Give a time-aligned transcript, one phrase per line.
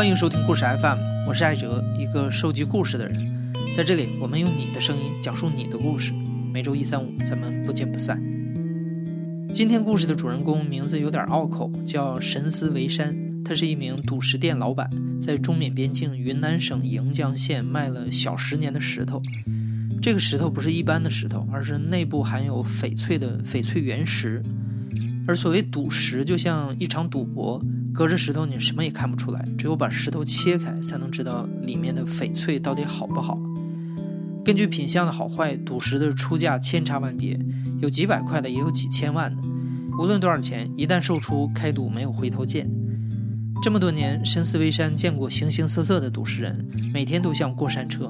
[0.00, 3.52] 欢迎收听故事 FM，我是艾哲，一个收集故事的人。
[3.76, 6.14] 在这里，我们用你的声音讲述你的故事。
[6.50, 8.18] 每周一、三、五，咱们不见不散。
[9.52, 13.14] 今天故事的主人公名字有点拗口，叫神思维山。
[13.44, 14.88] 他是一名赌石店老板，
[15.20, 19.20] 在中缅边境云南省盈江县卖了小十年的石头。
[20.00, 24.42] 这个石头不是一般的石头，而是内部含有翡翠的翡翠原石。
[25.28, 27.62] 而所谓赌石，就像一场赌博，
[28.00, 33.38] 隔着石头你什么也看不出来，只有把石头切开，才能知道里面的翡翠到底好不好。
[34.42, 37.38] 根据品相的好坏，赌石的出价千差万别，
[37.82, 39.42] 有几百块的，也有几千万的。
[39.98, 42.66] 无论多少钱，一旦售出，开赌没有回头箭。
[43.62, 48.08] 这么多年，深思微山见过形形色色的赌石人，每天都像过山车，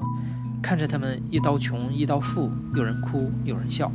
[0.61, 3.91] 看着他们一刀穷一刀富，有人哭，有人笑。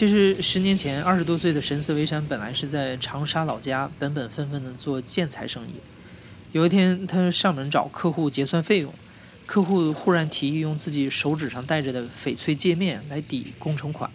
[0.00, 5.74] 其实十年前，二十多岁的神思维山本来是在长沙老家，本本分分的做建材生意。
[6.52, 8.94] 有一天，他上门找客户结算费用，
[9.44, 14.10] 客户忽然提议用自己手指上戴着的翡翠戒面来抵工程款。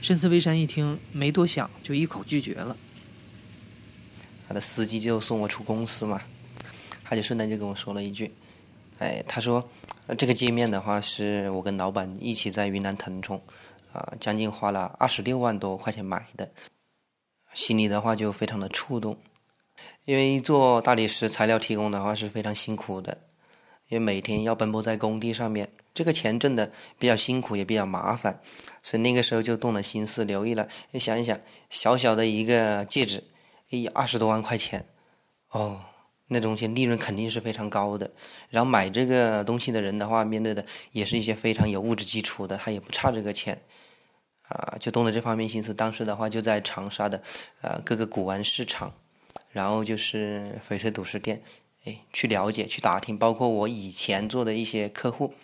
[0.00, 2.76] 神思维山一听，没多想，就一口拒绝了。
[4.46, 6.22] 他的司机就送我出公司嘛，
[7.02, 8.30] 他就顺带就跟我说了一句
[9.00, 9.68] ：“哎，他说
[10.16, 13.42] 这个界面的话，是我跟老板一起在云南腾冲。”
[13.98, 16.52] 啊，将近花了二十六万多块钱买的，
[17.52, 19.18] 心里的话就非常的触动，
[20.04, 23.18] 因为做大理石材料提供的话是非常辛苦的，
[23.88, 28.40] 因为每天要奔波在工地上面，这个钱挣的比较辛苦也比较麻烦，
[28.82, 31.38] 所以那个时候就动了心思，留意了，你想一想，
[31.68, 33.24] 小小的一个戒指，
[33.70, 34.86] 哎，二十多万块钱，
[35.50, 35.80] 哦。
[36.30, 38.10] 那东西利润肯定是非常高的，
[38.50, 43.58] 然后买这个东西的人的话，面对的也是一些非常有物质基础的，他也不差这个钱，
[44.48, 45.72] 啊，就动了这方面心思。
[45.72, 47.22] 当时的话就在长沙的，
[47.60, 48.94] 呃，各个古玩市场，
[49.50, 51.42] 然后就是翡翠赌石店，
[51.84, 55.34] 哎，去了解、去打听，包括我以前做的一些客户，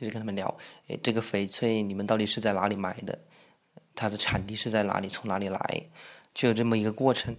[0.00, 0.56] 就是跟他们聊，
[0.88, 3.18] 哎，这个翡翠你们到底是在哪里买的？
[3.94, 5.08] 它的产地是在哪里？
[5.08, 5.58] 从哪里来？
[6.34, 7.36] 就有这么一个过程。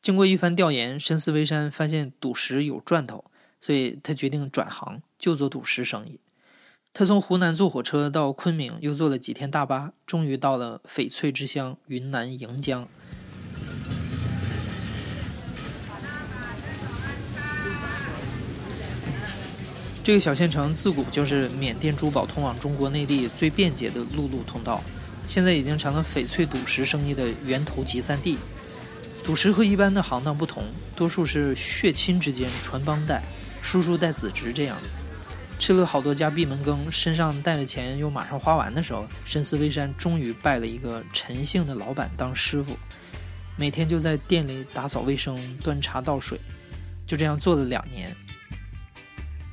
[0.00, 3.24] 经过一番调研，深思微山发现赌石有赚头，
[3.60, 6.20] 所以他决定转行，就做赌石生意。
[6.94, 12.86] 他从湖南坐火车到昆明，又坐了几天大巴，终于到了翡翠之乡云南盈江。
[20.04, 24.84] 这个小县城自古就是缅甸珠宝通往中国内地最便捷的陆路通道，
[25.26, 28.36] 现在已经成了翡翠赌石生意的源头集散地。
[29.24, 30.64] 赌石和一般的行当不同，
[30.94, 33.22] 多数是血亲之间传帮带，
[33.62, 35.01] 叔叔带子侄这样的。
[35.62, 42.76] 吃了好多家闭门羹，身上带的钱又马上花完的时候，深思微山终于拜了一个陈姓的老板当师傅，
[43.56, 46.36] 每天就在店里打扫卫生、端茶倒水，
[47.06, 48.12] 就这样做了两年。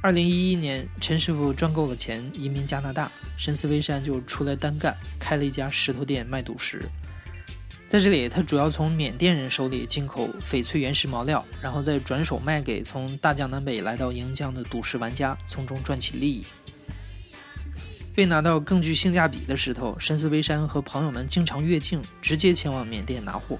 [0.01, 6.89] 二零一一年，陈师傅赚够了钱，移民加拿大，深思微山就出来单干，开了一家石头店卖赌石。
[7.89, 16.45] 在这里，他主要从缅甸人手里进口翡翠原石毛料，然后再转手卖给从大江南北来到盈江的赌石玩家，从中赚取利益。
[18.15, 23.57] 为拿到更具性价比的石头，深思微山和朋友们经常越境，直接前往缅甸拿货。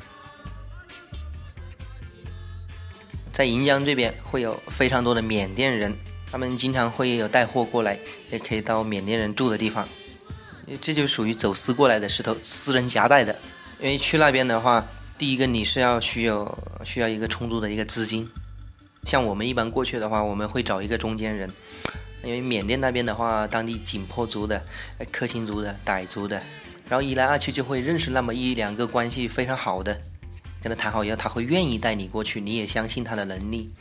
[3.31, 5.97] 在盈江这边会有非常多的缅甸人，
[6.31, 7.97] 他们经常会有带货过来，
[8.29, 9.89] 也可以到缅甸人住的地方，
[10.79, 13.35] 这就属于走私过来的石头，私人夹带的。
[13.81, 14.85] 因为去那边的话，
[15.17, 18.29] 第一个你是要需要需要一个充足的一个资金，
[19.03, 21.49] 像我们一般过去的话，我们会找一个中间人，
[22.21, 24.61] 因为缅甸那边的话，当地景颇族的、
[25.11, 26.41] 克钦族的、傣族的，
[26.89, 29.97] 然后一来二去就会认识那么一两个关系非常好的，
[30.61, 33.73] 跟他谈好以后，他会愿意带你过去，你也相信他的能力。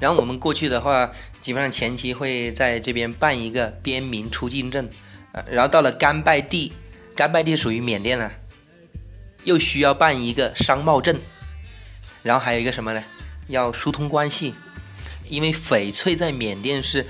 [0.00, 1.08] 然后我们过去的话，
[1.40, 4.88] 基本上前期会在这边办一个边民出境证，
[5.30, 6.72] 呃，然后到了甘拜地，
[7.14, 8.32] 甘拜地属于缅甸了。
[9.44, 11.18] 又需要办一个商贸证，
[12.22, 13.02] 然后还有一个什么呢？
[13.48, 14.54] 要疏通关系，
[15.28, 17.06] 因为翡翠在缅甸是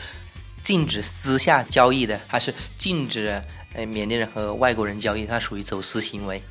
[0.62, 3.43] 禁止私下交易的，它是禁止
[3.75, 6.43] 呃缅甸人和外国人交易，它属于走私行为。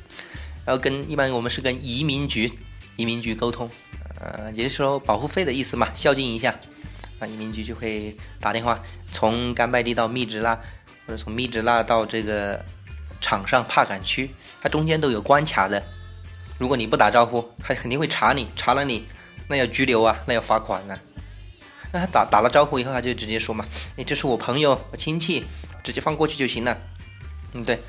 [0.64, 2.52] 然后跟一般我们是跟移民局
[2.96, 3.68] 移民局沟通，
[4.20, 6.54] 呃，也就是说保护费的意思嘛，孝敬一下，
[7.18, 8.80] 啊，移民局就会打电话
[9.10, 10.54] 从甘拜地到密支那，
[11.06, 12.64] 或者从密支那到这个
[13.20, 14.30] 场上帕敢区。
[14.60, 15.82] 它中间都有关卡的，
[16.58, 19.06] 如果你不打招呼，他肯定会查你，查了你，
[19.48, 20.98] 那要拘留啊，那要罚款啊。
[21.92, 23.64] 那他打打了招呼以后，他就直接说嘛
[23.96, 25.44] ：“哎，这是我朋友，我亲戚，
[25.82, 26.76] 直接放过去就行了。”
[27.52, 27.80] 嗯，对。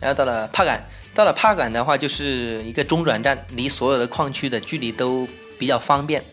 [0.00, 0.84] 然后到了帕敢，
[1.14, 5.28] 到了帕敢的话，就是一个中转站，离所有的矿区的距离都
[5.58, 6.24] 比较方便。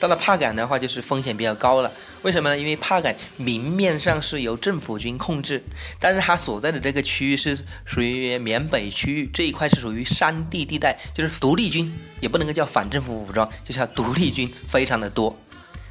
[0.00, 1.92] 到了帕敢的话，就是风险比较高了。
[2.24, 2.58] 为什么呢？
[2.58, 5.62] 因为帕敢明面上是由政府军控制，
[6.00, 15.38] 但是它所在的这个区域是属于缅北区域，这一块是属于山地地带，就是独立军也不能够叫反政府武装，就叫独立军非常的多，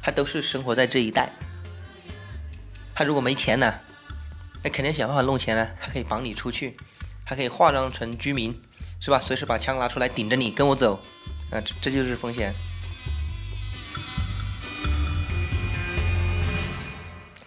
[0.02, 1.30] 他都是生活在这一带。
[2.96, 3.72] 他如果没钱呢，
[4.64, 6.76] 那肯定想办法弄钱呢，还可以绑你出去，
[7.22, 8.60] 还可以化妆成居民，
[8.98, 9.20] 是吧？
[9.20, 11.00] 随时把枪拿出来顶着你跟我走，
[11.52, 12.52] 啊，这这就是风险。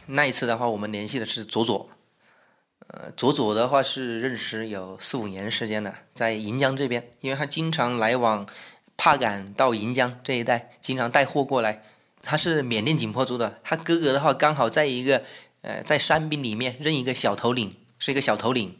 [0.07, 1.89] 那一次的话，我们联系的是佐佐，
[2.87, 8.47] 呃，佐佐的话是认识有四五年时间了，在银江这边，因为他经常来往
[8.95, 11.83] 帕敢到银江这一带，经常带货过来。
[12.23, 15.23] 他是缅甸景颇族的，他哥哥的话刚好在一个
[15.61, 18.77] 呃在山兵里面任一个小头领，是一个小头领，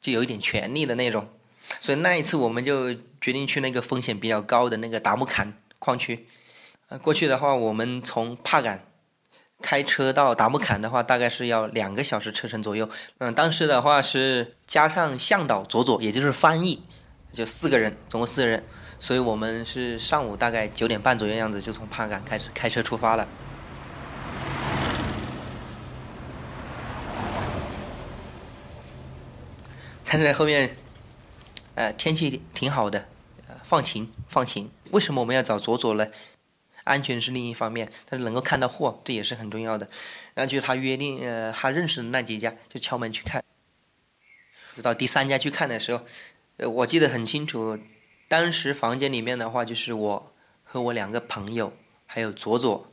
[0.00, 1.28] 就有一点权力的那种。
[1.80, 6.26] 所以那一次我们就决定去那个风险比较高的那个达木坎矿区。
[7.02, 8.84] 过去的话，我们从帕敢。
[9.62, 12.88] 开车到达木坎的话，大概是要两个小时车程左右。
[13.18, 16.82] 嗯，当时的话是加上向导佐佐，也就是翻译，
[17.32, 18.62] 就四个人，总共四个人。
[18.98, 23.26] 所以我们是上午大概九点半左右样子就从帕敢开始开车出发了。
[30.04, 30.76] 但是后面，
[31.74, 33.06] 呃，天气挺好的，
[33.62, 34.70] 放晴放晴。
[34.92, 36.06] 为什么我们要找佐佐呢？
[36.86, 39.88] 安全是另一方面，但是能够看到货，这也是很重要的。
[40.34, 43.42] 然后就他约定，呃，他认识的那几家，就敲门去看。
[44.82, 46.06] 到第三家去看的时候，
[46.58, 47.78] 呃，我记得很清楚，
[48.28, 51.72] 当时房间里面的话，就是我和我两个朋友，
[52.06, 52.86] 还有左左，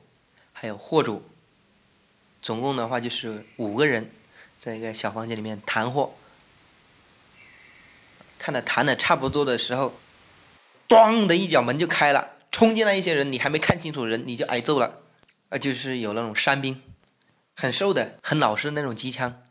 [0.53, 1.21] 还有货主，
[2.41, 4.09] 总共的话就是五个人，
[4.59, 6.15] 在一个小房间里面谈货。
[8.39, 9.93] 看到谈的差不多的时候，
[10.89, 12.32] 咣的一脚门就开了。
[12.53, 14.99] 冲进来一些人，你还没看清楚人，你就挨揍了，
[15.49, 16.79] 啊，就是有那种山兵，
[17.55, 19.41] 很瘦的，很老实的那种机枪，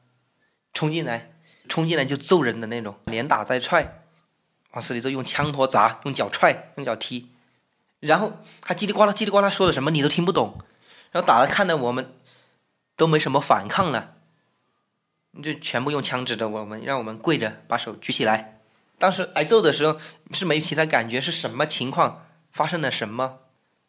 [0.72, 1.32] 冲进来，
[1.68, 4.04] 冲进来就揍人的那种，连打带踹，
[4.70, 7.28] 往死里揍，用枪托砸，用脚踹，用脚踢，
[7.98, 10.58] 然后他叽里呱啦叽里呱啦说的什么你都听不懂，
[11.10, 12.14] 然后打的看的我们
[12.94, 14.14] 都没什么反抗了，
[15.42, 18.60] 就全部用枪指着我们，让我们跪着把手举起来。
[18.96, 19.98] 当时挨揍的时候
[20.30, 22.28] 是没其他感觉，是什么情况？
[22.52, 23.38] 发生了什么？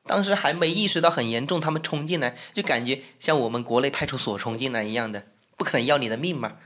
[0.05, 6.57] 当时还没意识到很严重，他们冲进来就感觉像我们国内派出所冲进来一样的，不可能要你的命嘛。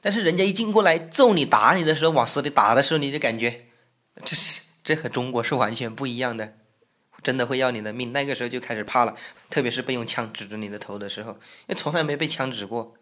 [0.00, 3.66] 但是人家一进过来揍你打你的时候，往死里打的时候，你就感觉
[4.24, 6.54] 这是这和中国是完全不一样的，
[7.22, 8.12] 真的会要你的命。
[8.12, 9.14] 那个时候就开始怕了，
[9.50, 12.94] 特别是被用枪指着你的头的时候，因为从来没被枪指过，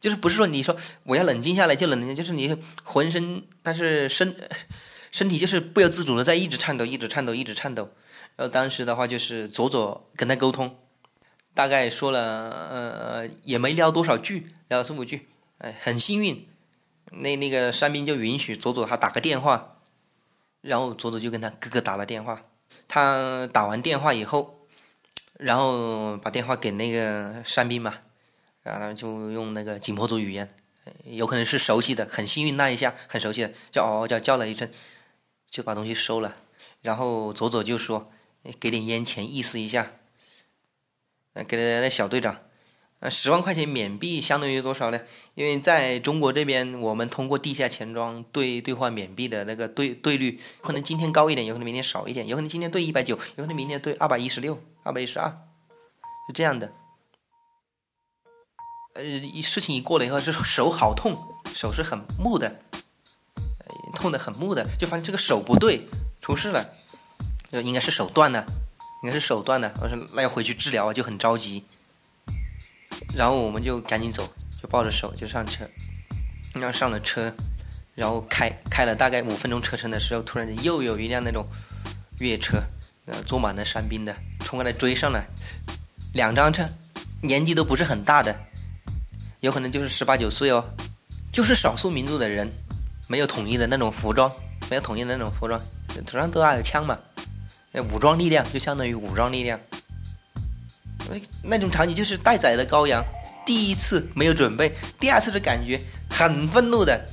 [0.00, 4.36] 就是不是说你说我要冷静下来就冷静，就是你浑身但是身。
[5.10, 7.90] 身体就是不由自主的在一直颤抖，一直颤抖，一直颤抖。
[8.36, 10.78] 然后当时的话就是左左跟他沟通，
[11.52, 12.20] 大概说了
[12.70, 15.28] 呃也没聊多少句，聊四五句。
[15.58, 16.48] 哎，很幸运，
[17.10, 19.76] 那那个山兵就允许左左他打个电话，
[20.62, 22.42] 然后左左就跟他哥哥打了电话。
[22.88, 24.66] 他打完电话以后，
[25.38, 27.98] 然后把电话给那个山兵嘛，
[28.62, 30.48] 然后就用那个景颇族语言，
[31.04, 34.70] 有可能是熟悉的，很幸运那一下很熟悉的，叫嗷嗷叫叫了一声。
[35.50, 36.36] 就把东西收了，
[36.80, 38.10] 然后左左就说
[38.60, 39.92] ：“给点烟钱，意思一下。”
[41.46, 42.40] 给了那小队长，
[42.98, 45.00] 呃，十万块钱缅币相当于多少呢？
[45.34, 55.30] 因为在中国这边，我们通过地下钱庄兑兑换缅币的那个兑兑率，可能今天高一点，有可能明天少一点，有可能今天兑一百九，有可能明天兑二百一十六、二百一十二，
[56.26, 56.72] 是这样的。
[58.94, 61.16] 呃，一事情一过了以后，是手好痛，
[61.54, 62.60] 手是很木的。
[63.94, 65.86] 痛的很木的，就发现这个手不对，
[66.20, 66.66] 出事了，
[67.50, 68.44] 就应该是手断了，
[69.02, 69.72] 应该是手断了。
[69.82, 71.64] 我说那要回去治疗啊，就很着急。
[73.14, 74.28] 然后我们就赶紧走，
[74.62, 75.68] 就抱着手就上车。
[76.54, 77.32] 然后上了车，
[77.94, 81.46] 然后开开了大概五分钟车程的时候，突然间又有一辆那种
[82.18, 82.62] 越野车，
[83.06, 85.26] 呃，坐满了山兵的冲过来追上来，
[86.12, 86.68] 两张车，
[87.22, 88.38] 年纪都不是很大的，
[89.40, 90.64] 有可能就是十八九岁哦，
[91.32, 92.50] 就是少数民族的人。
[93.10, 94.30] 没有统一的那种服装，
[94.70, 95.60] 没有统一的那种服装，
[96.06, 96.96] 头上都有枪嘛，
[97.72, 99.58] 那武装力量就相当于武装力量。
[101.42, 103.04] 那种场景就是待宰的羔羊，
[103.44, 107.04] 第一次没有准备，第二次的感觉很愤怒的，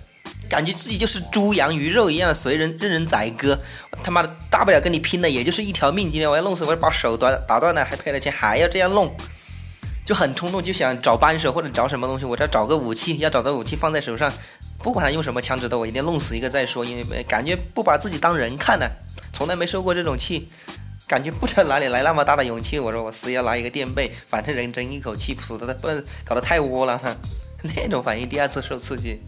[0.47, 3.59] 感觉自己就是猪羊鱼肉一样，随人任人宰割。
[4.03, 6.11] 他妈的，大不了跟你拼了，也就是一条命。
[6.11, 9.11] 今天我要弄死，我要把手断打断了，还赔了钱，还要这样弄，
[10.05, 14.31] 就很冲动，就想找扳手或者找什么东西，我要找个武器，要找个武器放在手上。
[14.79, 18.85] 不管他用什么枪支的，我一定弄死一个再说，因为感觉不把自己当人看呢，
[19.33, 20.49] 从来没受过这种气，
[21.07, 22.79] 感觉不知道哪里来那么大的勇气。
[22.79, 26.99] 我说我死要拿一个垫背，反正人争一口气，死的不能搞得太窝囊。
[27.63, 29.19] 那种反应，第二次受刺激，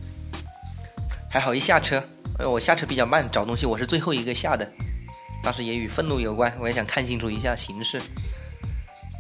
[1.31, 2.01] 还好一下车，
[2.37, 4.69] 我下车比较慢，找东西我是最后一个下的。
[5.43, 7.99] 当时也与愤怒有关，我也想看清楚一下形势。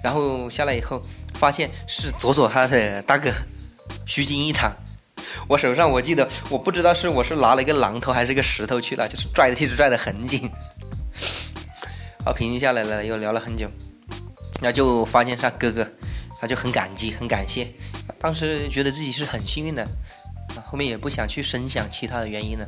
[0.03, 1.01] 然后下来以后，
[1.33, 3.33] 发现是左左他的大哥，
[4.05, 4.71] 虚惊一场。
[5.47, 10.49] 我手上我记得，我不知道是我是拿了一个榔头还是一个石头去了，就是拽的一直拽的很紧。
[12.25, 13.69] 好，平静下来了，又聊了很久，
[14.61, 15.87] 然后就发现他哥哥，
[16.39, 17.67] 他就很感激，很感谢。
[18.19, 19.87] 当时觉得自己是很幸运的，
[20.65, 22.67] 后面也不想去深想其他的原因了。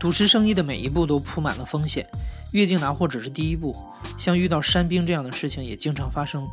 [0.00, 2.04] 赌石生意的每一步都铺满了风险，
[2.52, 3.76] 越境拿货只是第一步，
[4.20, 6.46] 像遇到山兵这样的事情也经常发生。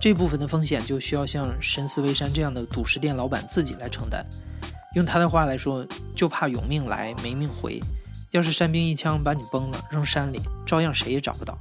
[0.00, 4.24] 这部分的风险就需要像神思微山这样的赌石店老板自己来承担。
[4.94, 7.78] 用他的话来说，就怕有命来没命回。
[8.30, 11.56] 要是山兵一枪把你崩了，扔山里，照样谁也找不到。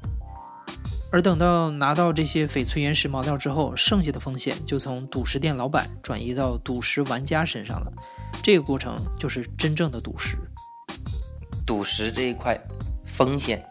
[1.12, 7.92] 而等到拿到这些翡翠原石毛料之后，剩下的风险就从赌石店老板转移到赌石玩家身上了。
[8.42, 10.38] 这个过程就是真正的赌石。
[11.68, 12.58] 赌石这一块
[13.06, 13.62] 风险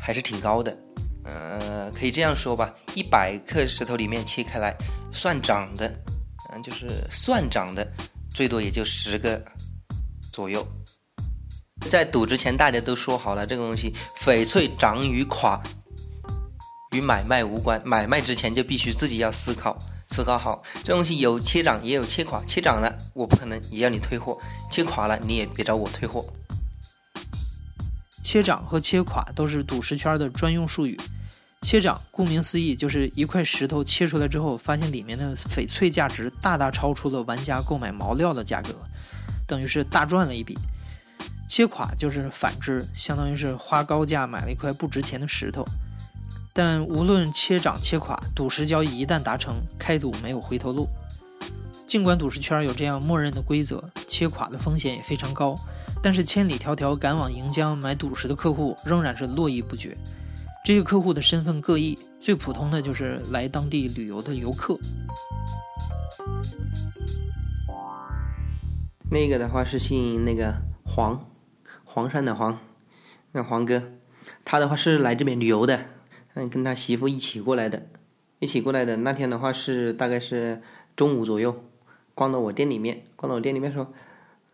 [0.00, 0.76] 还是挺高的，
[1.24, 4.76] 呃，可以这样说吧，一百克石头里面切开来
[5.10, 5.88] 算涨的，
[6.52, 7.86] 嗯，就是算涨的，
[8.30, 9.40] 最多也就十个
[10.32, 10.66] 左右。
[11.88, 15.60] 在赌之前，大家都说好了，这个东西翡翠涨与垮
[16.92, 19.76] 与买卖无关，买卖之前就必须自己要思考，
[20.08, 24.38] 思考好，这东西有切涨也有切垮，切涨了我不可能也要你退货，
[24.70, 26.24] 切垮了你也别找我退货。
[28.22, 30.98] 切涨和切垮都是赌石圈的专用术语。
[31.60, 38.74] 切涨顾名思义，就是一块石头切出来之后，发现里面的翡翠价值大大超出了玩家购买毛料的价格，
[39.46, 40.56] 等于是大赚了一笔。
[41.48, 45.64] 切垮就是反之，相当于是花高价买了一块不值钱的石头。
[46.52, 50.88] 但无论切涨切垮，赌石交易一旦达成，开赌没有回头路。
[51.86, 55.54] 尽管赌石圈有这样默认的规则，切垮的风险也非常高。
[56.02, 59.96] 但是千里迢迢赶往盈江买赌石的客户仍然是络绎不绝。
[60.64, 64.76] 这些客户的身份各异，最普通的就是来当地旅游的游客。
[69.10, 71.28] 那个的话是姓那个黄，
[71.84, 72.58] 黄山的黄，
[73.30, 73.82] 那黄哥，
[74.44, 75.86] 他的话是来这边旅游的，
[76.34, 77.86] 嗯，跟他媳妇一起过来的，
[78.40, 78.96] 一起过来的。
[78.98, 80.62] 那天的话是大概是
[80.96, 81.64] 中午左右，
[82.14, 83.92] 逛到我店里面，逛到我店里面说，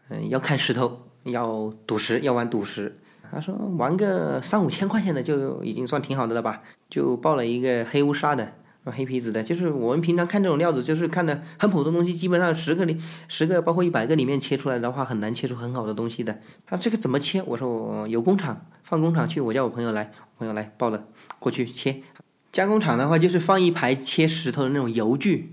[0.09, 1.08] 嗯，要看石头。
[1.31, 2.99] 要赌石，要玩赌石。
[3.31, 6.63] 他说玩个三五千块钱的就已经算挺好的了吧？
[6.89, 8.55] 就报了一个黑乌沙的，
[8.85, 9.43] 黑皮子的。
[9.43, 12.97] 就是我们平常看这种料子，就是看的很普通东西，基本上十个里
[13.29, 16.39] 十个，包括一百个里面切出来的话，很难切出很好的东西的。
[16.65, 17.43] 他这个怎么切？
[17.43, 19.43] 我说我有工厂，放工厂去。
[19.43, 21.05] 我叫我朋友来，朋友来报了
[21.39, 22.03] 过去切。
[22.51, 25.53] 加工厂的话，就是放一排切石头的那种油锯，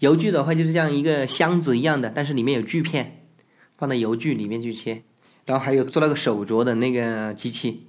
[0.00, 3.20] 油锯的话就是像一个箱子一样的，但是里面有锯片。
[3.78, 5.02] 放到油锯里面去切，
[5.44, 7.86] 然后还有做那个手镯的那个机器，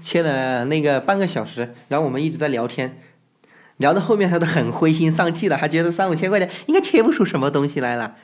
[0.00, 2.98] 切了那个半个小时，然后我们一直在聊天，
[3.76, 8.16] 聊到后面他都很灰心丧气了，他觉得三五千块钱应该切不出什么东西来了，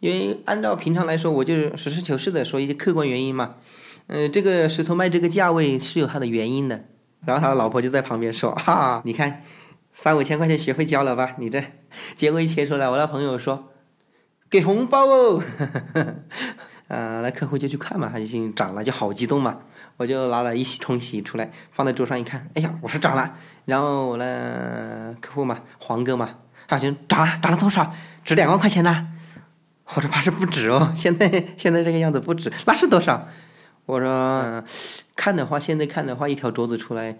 [0.00, 3.56] 因为按照平常来说，我就实事求是的说一些客观原因嘛，
[4.06, 6.84] 嗯，这个石头卖这个价位是有它的原因的，
[7.24, 9.42] 然后他的老婆就在旁边说哈，你看
[9.92, 11.64] 三五千块钱学费交了吧，你这
[12.14, 13.72] 结果一切出来，我那朋友说。
[14.50, 15.42] 给红包哦，
[16.88, 19.58] 呃，那客户就去看嘛，他已经涨了，就好激动嘛。
[19.98, 23.34] 我就拿了一洗冲洗出来，放在桌上一看，哎呀，我说涨了。
[23.64, 27.92] 然后我那客户嘛，黄哥嘛，他就涨了，涨了多少？
[28.24, 29.08] 值两万块钱呢？
[29.94, 33.26] 我说怕是不止哦，现在现在这个样子不止，那是多少？
[33.86, 34.62] 我说
[35.16, 37.18] 看的话，现在看的话，一条镯子出来，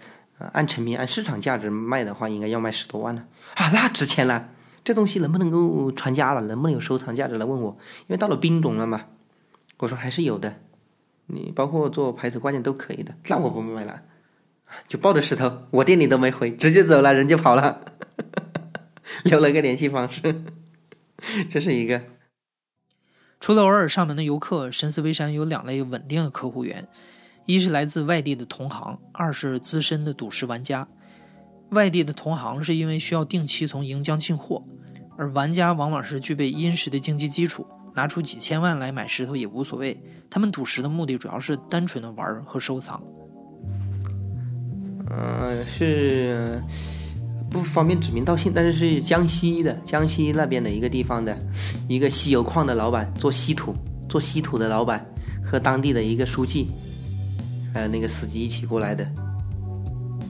[0.53, 3.23] 按成品按市场价值卖的话，应该要卖十多万呢。
[3.55, 4.47] 啊，那值钱了。
[4.83, 6.41] 这东西能不能够传家了？
[6.41, 7.45] 能不能有收藏价值了？
[7.45, 9.01] 问我，因为到了兵种了嘛。
[9.79, 10.55] 我说还是有的，
[11.27, 13.15] 你包括做牌子挂件都可以的。
[13.27, 14.01] 那我不买了，
[14.87, 17.85] 就抱着石头，我店里都没回，直接走了，人就跑了，
[19.23, 20.43] 留了个联系方式。
[21.49, 22.01] 这是一个。
[23.39, 26.87] 除了偶尔上门的游客，神思微山有两类稳定的客户源：
[27.45, 30.87] 一是来自外地的同行，二是资深的赌石玩家。
[31.69, 34.65] 外地的同行是因为需要定期从盈江进货。
[35.17, 40.01] 而玩家往往是具备殷实的经济基础，拿出几千万来买石头也无所谓。
[40.29, 43.01] 他们赌石的目的主要是单纯的玩和收藏。
[45.09, 46.61] 嗯，是
[47.49, 51.35] 不方便指名道姓，但是是江西的江西那边的一个地方的
[51.87, 53.73] 一个稀有矿的老板，做稀土
[54.07, 55.03] 做稀土的老板
[55.43, 56.69] 和当地的一个书记，
[57.73, 59.07] 还有那个司机一起过来的。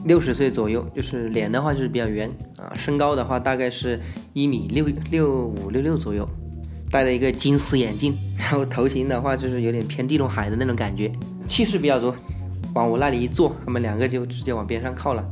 [0.06, 2.26] 六十岁左右，就是脸的话就是比较圆
[2.56, 4.00] 啊，身高的话大概是
[4.32, 6.26] 一米六六五六六左右，
[6.90, 11.10] 戴了一个金丝眼镜， 然后头型的话就是有点偏地中海的那种感觉，
[11.46, 12.14] 气势比较足，
[12.74, 15.24] 往我那里一坐，他们两个就直接往边上靠了。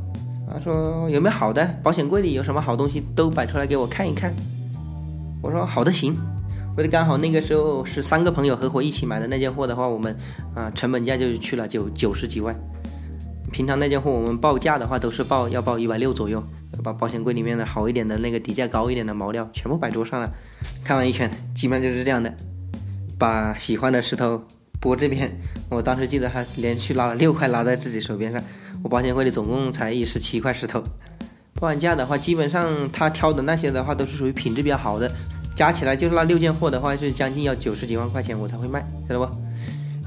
[0.51, 1.63] 他说有没有好的？
[1.83, 4.33] 保险柜里有什么好东西都摆出来给我看一看。
[5.41, 6.15] 我说好的行。
[6.77, 10.15] 为了刚好那个时候是三个朋友合伙一起买的那件货的话，我们
[10.55, 12.55] 啊成本价就去了九九十几万。
[13.51, 16.41] 平常那件货我们报价的话都是报要报一百六左右，
[16.83, 20.31] 把保险柜里面的好一点的那个底价高一点的毛料全部摆桌上了。
[20.83, 22.33] 看完一圈，基本上就是这样的。
[23.17, 24.41] 把喜欢的石头
[24.79, 25.29] 拨这边，
[25.69, 28.41] 我当时记得还连续拉了六块拉在自己手边上。
[28.81, 30.81] 我保险柜里总共才一十七块石头，
[31.55, 35.11] 报完价的话，基本上他挑的那些的话都是属于品质比较好的，
[35.53, 39.29] 加起来就是那六件货的话是将近要九十几万块钱我才会卖，晓得不？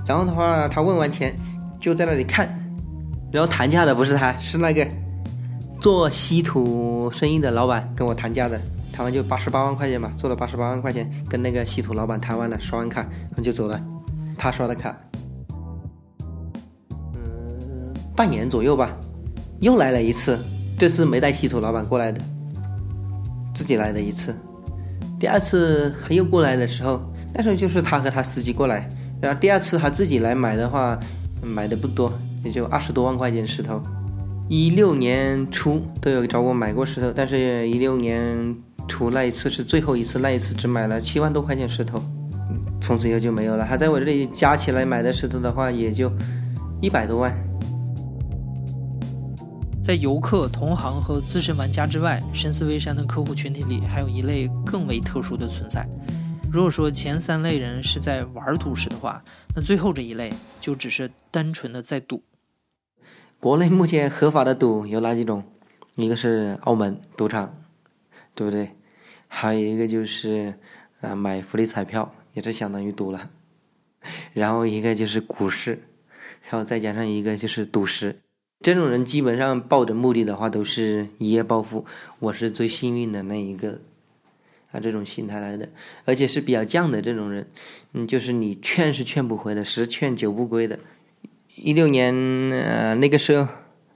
[0.06, 1.36] 然后的话，他问完钱
[1.78, 2.48] 就在那里看，
[3.30, 4.88] 然后谈价的不是他，是那个
[5.82, 8.56] 做稀土生意的老板跟我谈价的，
[8.92, 13.84] 谈完就八十八万块钱嘛，做了八十八万块钱，跟那个稀土老板谈完了，刷完卡，然后就走了，
[14.38, 14.96] 他刷的卡。
[17.14, 18.96] 嗯半年左右吧，
[19.58, 20.38] 又来了一次，
[20.78, 22.20] 这次没带稀土老板过来的，
[23.52, 24.32] 自己来的一次。
[25.18, 27.02] 第二次他又过来的时候，
[27.34, 28.88] 那时候就是他和他司机过来。
[29.20, 30.96] 然后第二次他自己来买的话，
[31.42, 32.12] 买的不多，
[32.44, 33.82] 也就二十多万块钱石头。
[34.52, 38.54] 一六年初都有找我买过石头，但是一六年
[38.86, 41.98] 初那一次是最后一次，那一次只买了七万多块钱石头，
[42.78, 43.64] 从此以后就没有了。
[43.66, 46.12] 他在我这里加起来买的石头的话，也就
[46.82, 47.34] 一百多万。
[49.82, 55.88] 在游客、同行和资深玩家之外，深思微山的客户群体里还有一类更为特殊的存在。
[56.52, 59.22] 如果说前三类人是在玩赌石的话，
[59.56, 62.22] 那最后这一类就只是单纯的在赌。
[63.42, 65.42] 国内目前合法的赌有哪几种？
[65.96, 67.60] 一个是澳门赌场，
[68.36, 68.70] 对不对？
[69.26, 70.54] 还有一个就是
[71.00, 73.30] 啊买福利彩票，也是相当于赌了。
[74.32, 75.82] 然后一个就是股市，
[76.48, 78.20] 然后再加上一个就是赌石。
[78.60, 81.84] 这种人基本上抱着目的的话，都是一夜暴富。
[82.20, 83.80] 我是最幸运的那一个，
[84.70, 85.68] 啊，这种心态来的，
[86.04, 87.50] 而且是比较犟的这种人。
[87.92, 90.78] 嗯，就是你劝是劝不回的，十劝九不归的。
[91.64, 92.12] 一六年，
[92.50, 93.46] 呃，那个时候，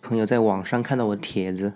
[0.01, 1.75] 朋友在网上看到我帖子，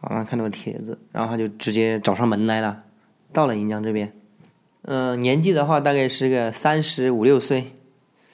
[0.00, 2.84] 网上看到我帖子，然后他就直接找上门来了，
[3.30, 4.10] 到了盈江这边。
[4.84, 7.72] 嗯，年纪的话大概是个三十五六岁，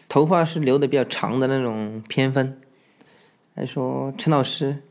[0.09, 2.61] 头发是留的比较长的那种偏分。
[3.57, 4.85] 还说陈老师，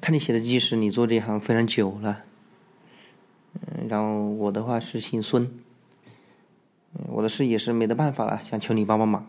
[0.00, 2.24] 看你写的纪实，你做这一行非常久了。
[3.54, 5.48] 嗯，然后我的话是姓孙，
[7.06, 9.24] 我的事也是没得办法了，想求你帮帮忙。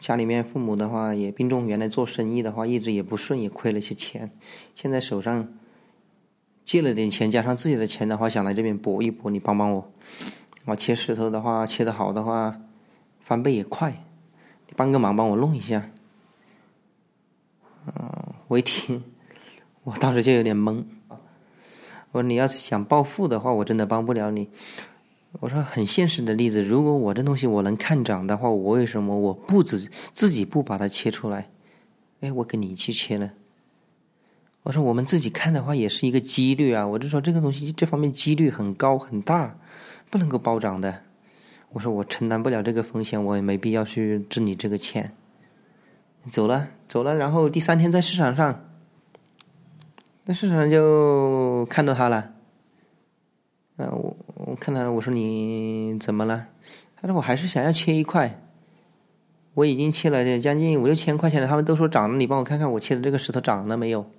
[0.00, 4.30] 家里面父母的话也病重，原来做生意的话一直也不顺，也亏了些钱。
[4.74, 5.52] 现在手上
[6.64, 9.92] 借了点钱，加上自己的钱的话，想来这边搏一搏，你帮帮我。
[10.64, 12.60] 我切石头的话，切的好的话，
[13.20, 13.90] 翻倍也快，
[14.66, 15.90] 你帮个忙，帮我弄一下。
[17.86, 19.04] 嗯，我一听，
[19.84, 20.84] 我当时就有点懵。
[22.12, 24.48] 我说：“你要是想暴富的话，我真的帮不了你。”
[25.40, 31.50] 我说：“很现实的例子，如果我这东西我能看涨的话，我为什么我不自自己不把它切出来？
[32.20, 33.32] 哎，我跟你一起切了。”
[34.64, 36.86] 我说：“我们自己看的话，也是一个几率啊。
[36.86, 39.58] 我就说这个东西这方面几率很高很大，
[40.10, 41.02] 不能够暴涨的。”
[41.72, 45.16] 我说：“我承担不了这个风险，我也没必要去挣你这个钱。”
[46.30, 47.16] 走了，走了。
[47.16, 48.64] 然后第三天在市场上，
[50.26, 52.34] 那市场上就看到他了。
[53.78, 56.48] 嗯，我我看到了，我说你怎么了？
[56.96, 58.40] 他说我还是想要切一块。
[59.54, 64.10] 我已经切了将近五六千块钱了，他们都说涨了，你帮我看看我切的这个石头涨了没有？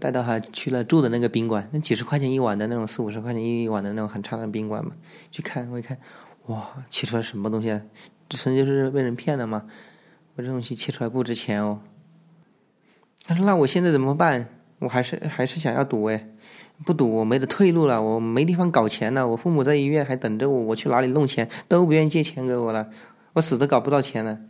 [0.00, 4.92] 带到他去了住的那个宾馆，那几十块钱一晚的那种，四五十块钱一晚的那种很差的宾馆嘛。
[5.30, 5.98] 去看，我一看，
[6.46, 7.70] 哇，切出来什么东西？
[7.70, 7.80] 啊？
[8.28, 9.66] 这纯就是被人骗了嘛？
[10.34, 11.80] 我这东西切出来不值钱哦。
[13.26, 14.48] 他说：“那我现在怎么办？
[14.80, 16.28] 我还是还是想要赌哎，
[16.84, 19.28] 不赌我没得退路了，我没地方搞钱了。
[19.28, 22.88] 我父母在医院还等着我，我去哪里弄钱都不愿意借钱给我了，
[23.34, 24.40] 我死都搞不到钱了。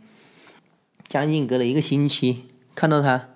[1.07, 3.29] 将近隔了一个星期，看到他，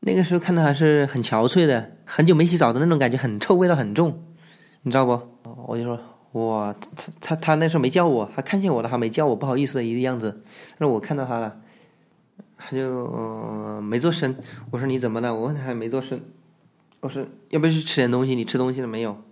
[0.00, 4.22] 那个时候看到还是很憔悴的，很久没洗澡的那种感觉，很臭，味道很重，
[4.82, 5.20] 你知道不？
[5.66, 5.98] 我就说。”
[6.32, 10.42] 哇，他他他那时候没叫我，他看见我了，他没叫我，不好意思的一个样子。
[10.76, 11.56] 那我看到他了，
[12.58, 14.36] 他就没做声。
[14.70, 15.34] 我说你怎么了？
[15.34, 16.20] 我问他还没做声。
[17.00, 18.34] 我说要不要去吃点东西？
[18.34, 19.22] 你吃东西了没有？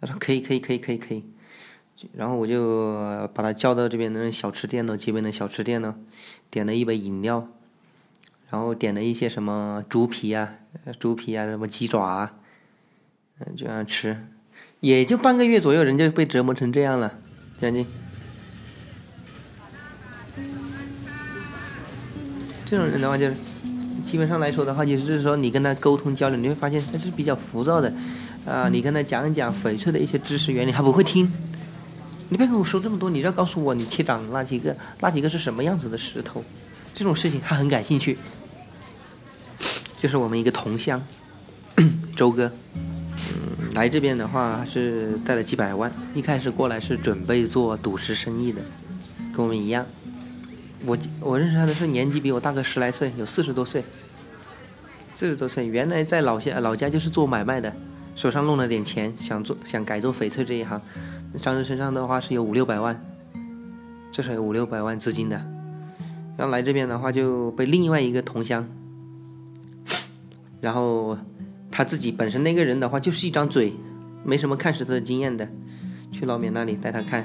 [0.00, 1.24] 他说可以，可以，可以，可以，可以。
[2.12, 5.94] 然后我就把他叫到这边的小吃店呢，街边的小吃店呢，
[6.50, 7.48] 点了一杯饮料，
[8.50, 10.56] 然后点了一些什么猪皮啊、
[10.98, 12.34] 猪皮啊、什么鸡爪啊，
[13.38, 14.26] 嗯，这样吃，
[14.80, 17.18] 也就半个月左右，人就被折磨成这样了，
[17.58, 17.86] 将近。
[22.66, 23.36] 这种人的话，就是
[24.06, 27.92] 基本上来说的话，就是说你跟他沟通交流，你会发现他是比较浮躁的，
[28.46, 31.30] 啊，你跟他讲一讲翡翠的一些知识原理，他不会听。
[32.28, 36.42] 你别跟我说这么多，你要告诉我你切掌那几个，那几个是什么样子的石头？
[36.94, 38.16] 这种事情他很感兴趣。
[39.98, 41.04] 就是我们一个同乡，
[42.14, 48.60] 周哥，嗯，来这边的话是带了几百万，一开始过来是准备做赌石生意的，
[49.34, 49.84] 跟我们一样。
[50.86, 53.84] 我我认识他的是年纪比我大个十来岁，有四十多岁，
[55.14, 55.66] 四十多岁。
[55.66, 57.74] 原来在老家老家就是做买卖的，
[58.14, 60.80] 手上弄了点钱，想做想改做翡翠这一行。
[61.42, 63.04] 张人身上的话是有五六百万，
[64.12, 65.36] 至少有五六百万资金的。
[66.36, 68.68] 然后来这边的话就被另外一个同乡，
[70.60, 71.18] 然后
[71.70, 73.74] 他自己本身那个人的话就是一张嘴，
[74.22, 75.48] 没什么看石头的经验的，
[76.12, 77.22] 去老缅那里带他看，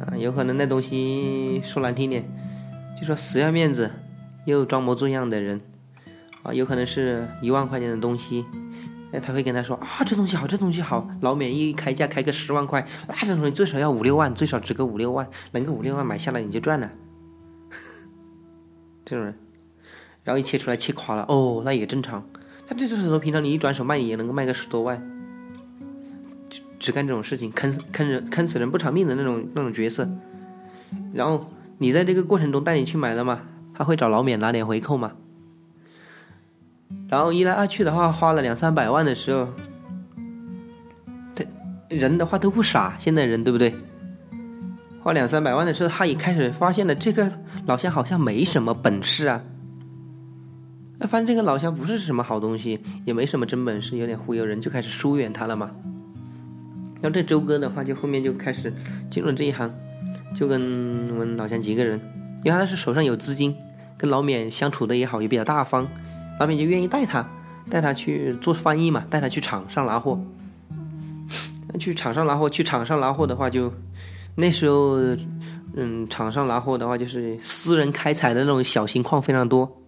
[0.00, 2.24] 啊，有可能那东西说难听点，
[2.98, 3.90] 就说死要面子，
[4.44, 5.60] 又装模作样的人，
[6.42, 8.44] 啊，有可能是一万块钱的东西。
[9.22, 11.08] 他会跟他说啊，这东西好，这东西好。
[11.20, 16.90] 老缅一开价开个十万块，那这东西最少要五六万，最少值个五六万，能够五六万买下来你就赚了。
[19.06, 19.32] 这种人，
[20.24, 22.28] 然后一切出来切垮了，哦，那也正常。
[22.66, 25.00] 他这种石头平常你一转手卖也能够卖个十多万，
[26.50, 30.10] 只只干这种事情，坑坑人坑死人不偿命的那种那种角色。
[31.12, 31.46] 然后
[31.78, 33.42] 你在这个过程中带你去买了嘛，
[33.74, 35.12] 他会找老缅拿点回扣嘛。
[37.08, 39.48] 然后一来二去的话，花了两三百万的时候，
[41.34, 41.44] 他
[41.88, 43.74] 人的话都不傻，现在人对不对？
[45.00, 47.30] 花两三百万的时候，他也开始发现了这个
[47.66, 49.42] 老乡好像没什么本事啊。
[51.00, 55.70] 发现这个老乡不是什么好东西，也没什么真本事，有点忽悠人，就开始疏远他了嘛。
[57.02, 58.72] 然后这周哥的话，就后面就开始
[59.10, 59.70] 进入这一行，
[60.34, 62.00] 就跟我们老乡几个人，
[62.42, 63.56] 因为他是手上有资金，
[63.96, 65.86] 跟老缅相处的也好，也比较大方。
[66.40, 67.28] 老缅就愿意带他，
[67.70, 70.20] 带他去做翻译嘛，带他去场上拿货。
[71.78, 73.72] 去场上拿货，去场上拿货的话，就
[74.36, 74.96] 那时候，
[75.74, 79.80] 嗯，场上拿货的话，就是私人开采的那种小型矿非常多。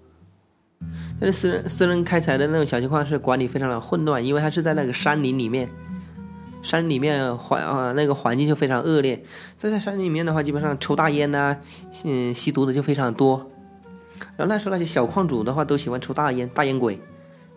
[1.21, 5.71] 但是私人私人开采的那种小型矿是管理非常的混乱，因为它是在那个山林里面，
[6.67, 9.23] 山里面环啊那个环境就非常恶劣。
[9.57, 11.59] 在在山里面的话，基本上抽大烟呐，
[12.05, 13.51] 嗯，吸毒的就非常多。
[14.37, 16.99] 然后那时候那些小矿主的话都喜欢抽大烟，大烟鬼，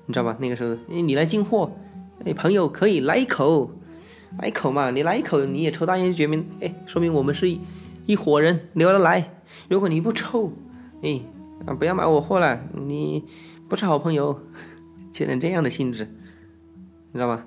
[0.05, 0.37] 你知道吧？
[0.39, 1.71] 那个时候，你来进货，
[2.23, 3.71] 哎，朋友可以来一口，
[4.37, 7.59] 来一口嘛，你来一口你也抽大烟，就证明哎，说明我们是一
[8.05, 9.33] 一伙人，留了来。
[9.69, 10.53] 如果你不抽，
[11.01, 11.19] 哎，
[11.65, 13.25] 啊，不要买我货了，你
[13.67, 14.39] 不是好朋友，
[15.11, 16.05] 就成这样的性质，
[17.11, 17.45] 你知道吗？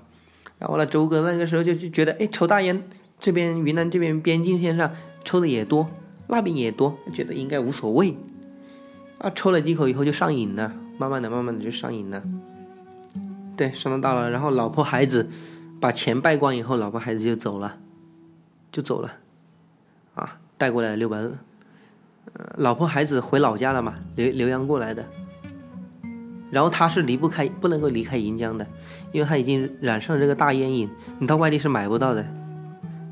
[0.62, 2.84] 然后呢，周哥那个时候就就觉得，哎，抽大烟，
[3.18, 4.92] 这边云南这边边境线上
[5.24, 5.88] 抽的也多，
[6.28, 8.16] 那边也多，觉得应该无所谓。
[9.18, 12.22] 啊，抽了几口以后就上瘾了，慢慢的、慢慢的就上瘾了。
[13.56, 15.28] 对，上到大了，然后老婆孩子
[15.80, 17.78] 把钱败光以后，老婆孩子就走了，
[18.70, 19.16] 就走了，
[20.14, 21.34] 啊，带过来六百，呃，
[22.54, 25.04] 老婆孩子回老家了嘛，留留洋过来的。
[26.52, 28.64] 然后他是离不开，不能够离开盈江的，
[29.12, 32.24] 因为他已经染上这个大烟瘾，你到外地是买不到的，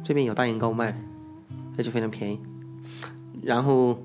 [0.03, 0.99] 这边有大烟膏卖，
[1.79, 2.41] 而且非常便宜。
[3.43, 4.03] 然后。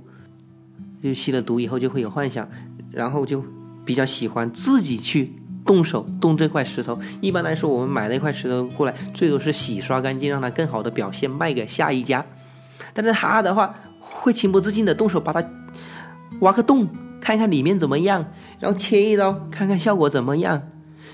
[1.03, 2.49] 就吸了毒以后就会有幻想，
[2.89, 3.43] 然后就
[3.85, 5.31] 比较喜欢自己去
[5.63, 6.97] 动手动这块石头。
[7.21, 12.25] 一般来说，我们买了一块石头过来，最多是洗刷干净，让它更好的表现，卖给下一家。
[12.91, 15.47] 但是他的话会情不自禁的动手把它
[16.39, 16.87] 挖个洞，
[17.21, 18.25] 看看里面怎么样，
[18.59, 20.63] 然后切一刀看看效果怎么样。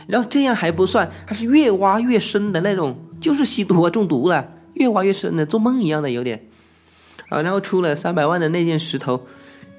[0.08, 6.48] 然后这样还不算，他是越挖越深的那种，就是吸毒啊中毒了，越挖越深的，做梦一样的有点。
[7.30, 9.26] 啊，然后出了三百万的那件石头。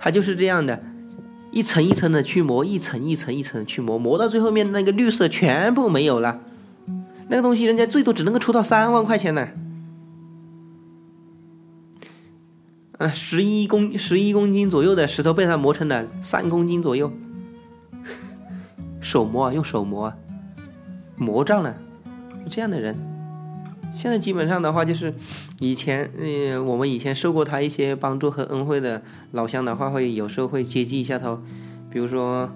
[0.04, 0.82] 它就是这样的，
[1.52, 6.40] 一层一层的去磨，一层一层一层去磨，磨到最后面那个绿色全部没有了。
[7.28, 9.48] 那个东西人家最多只能够出到三万块钱呢。
[12.98, 17.12] 啊，十一公十一公斤左右的石头被他磨成了三公斤左右，
[19.02, 20.16] 手磨啊，用手磨啊，
[21.16, 21.76] 磨胀了，
[22.48, 22.96] 这样的人。
[23.94, 25.12] 现在基本上的话，就是
[25.60, 31.38] 以前，呃，我们以前受过他一些帮助和恩惠的老乡的话，会有时候会接济一下他，
[31.90, 32.50] 比如说，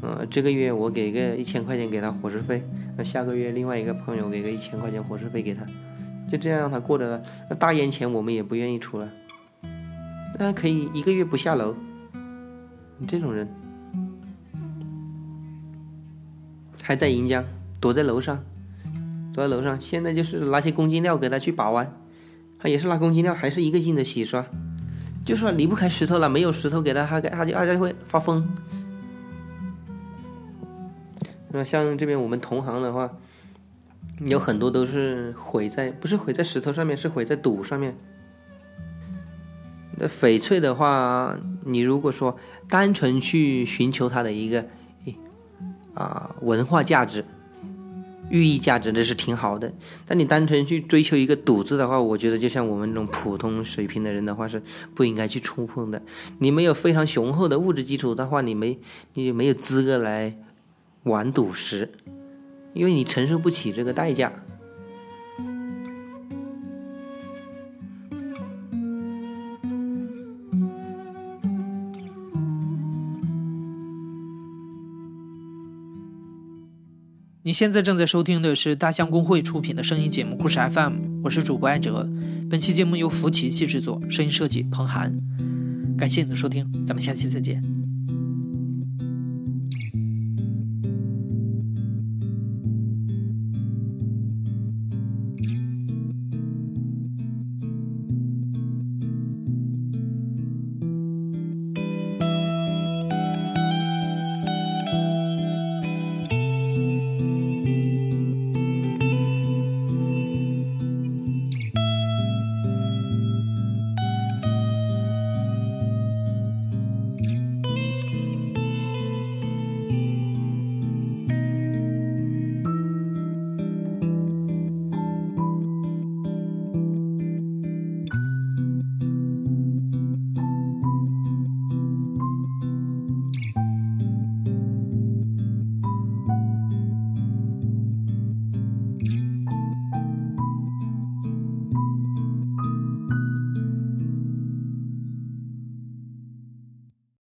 [0.00, 5.64] 呃，这个月我给个一千块钱给他伙食费，那下个月另外一个朋友给个一千块钱伙食费给他，
[6.32, 7.22] 就这样让他过着了。
[7.48, 9.08] 那大烟钱我们也不愿意出了，
[10.38, 11.76] 那可以一个月不下楼，
[13.06, 13.46] 这种人
[16.82, 17.44] 还在银江
[17.80, 18.44] 躲在楼上。
[19.32, 21.96] 躲在楼上，现在就是拿些公斤料给他去把玩，
[22.58, 24.44] 他也是拿公斤料，还是一个劲的洗刷，
[25.24, 28.48] 就说离不开石头了，没有石头给他，他他就他就会发疯。
[31.52, 33.08] 那像这边我们同行的话，
[34.26, 37.96] 有很多都是毁在不是毁在石头上面，是毁在赌上面。
[39.96, 42.36] 那翡翠的话，你如果说
[42.68, 44.66] 单纯去寻求它的一个
[45.94, 47.24] 啊文化价值。
[48.30, 49.74] 寓意价值这是挺好的，
[50.06, 54.62] 但你单纯去追求一个赌字的话，我觉得就像我们这种普通水平的人的话是
[54.94, 56.00] 不应该去触碰的。
[56.38, 58.78] 你没有非常雄厚的物质基础的话，你没
[59.14, 60.36] 你没有资格来
[61.02, 61.90] 玩赌石，
[62.72, 64.32] 因为你承受不起这个代价。
[77.50, 80.92] 你现在正在收听的是大象公会出品的声音节目《故事 FM》，
[81.24, 82.08] 我是主播艾哲。
[82.48, 85.12] 本期节目由福奇器制作，声音设计彭涵。
[85.98, 87.60] 感谢你的收听，咱们下期再见。